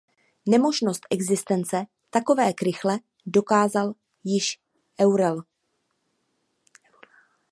[0.45, 3.93] Nemožnost existence takové krychle dokázal
[4.23, 4.59] již
[5.01, 5.37] Euler.